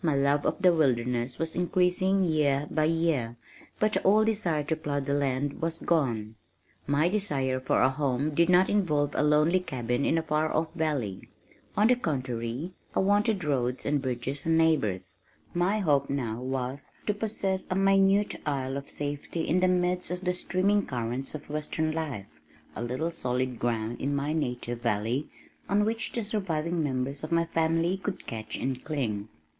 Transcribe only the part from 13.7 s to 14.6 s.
and bridges and